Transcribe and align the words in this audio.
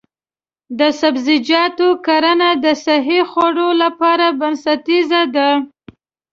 د 0.79 0.81
سبزیجاتو 0.99 1.87
کرنه 2.05 2.49
د 2.63 2.65
صحي 2.85 3.19
خوړو 3.29 3.69
لپاره 3.83 4.25
بنسټیزه 4.39 5.21
ده. 5.35 5.49